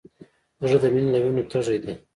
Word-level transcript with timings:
زړه 0.67 0.77
د 0.83 0.85
مینې 0.93 1.09
له 1.13 1.19
وینو 1.23 1.43
تږی 1.51 1.77
دی. 1.83 1.93